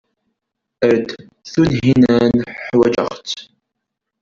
Err-d 0.87 1.09
Tunhinan, 1.51 2.35
ḥwajeɣ-tt. 2.65 3.37